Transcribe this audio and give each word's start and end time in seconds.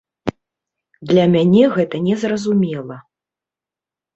Для 1.11 1.25
мяне 1.35 1.63
гэта 1.75 1.95
незразумела. 2.07 2.95